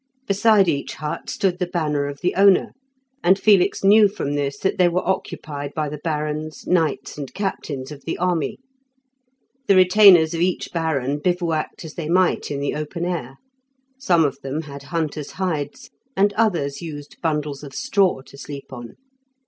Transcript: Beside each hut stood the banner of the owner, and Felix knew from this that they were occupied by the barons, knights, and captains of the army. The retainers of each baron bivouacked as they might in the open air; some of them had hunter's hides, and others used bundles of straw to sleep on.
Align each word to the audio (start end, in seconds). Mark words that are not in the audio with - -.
Beside 0.25 0.67
each 0.67 0.95
hut 0.95 1.29
stood 1.29 1.59
the 1.59 1.67
banner 1.67 2.07
of 2.07 2.21
the 2.21 2.33
owner, 2.33 2.73
and 3.23 3.37
Felix 3.37 3.83
knew 3.83 4.07
from 4.07 4.33
this 4.33 4.57
that 4.57 4.79
they 4.79 4.87
were 4.87 5.07
occupied 5.07 5.75
by 5.75 5.87
the 5.89 5.99
barons, 5.99 6.65
knights, 6.65 7.19
and 7.19 7.31
captains 7.35 7.91
of 7.91 8.03
the 8.05 8.17
army. 8.17 8.57
The 9.67 9.75
retainers 9.75 10.33
of 10.33 10.41
each 10.41 10.71
baron 10.73 11.19
bivouacked 11.19 11.85
as 11.85 11.93
they 11.93 12.09
might 12.09 12.49
in 12.49 12.59
the 12.61 12.73
open 12.73 13.05
air; 13.05 13.35
some 13.99 14.25
of 14.25 14.39
them 14.41 14.63
had 14.63 14.81
hunter's 14.89 15.33
hides, 15.33 15.91
and 16.17 16.33
others 16.33 16.81
used 16.81 17.21
bundles 17.21 17.61
of 17.61 17.75
straw 17.75 18.21
to 18.23 18.39
sleep 18.39 18.73
on. 18.73 18.95